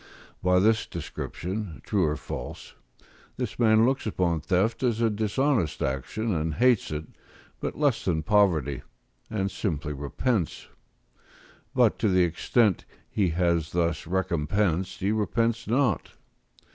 [0.41, 2.73] By this description, true or false,
[3.37, 7.05] this man looks upon theft as a dishonest action, and hates it,
[7.59, 8.81] but less than poverty,
[9.29, 10.67] and simply repents;
[11.75, 16.13] but to the extent he has thus recompensed he repents not.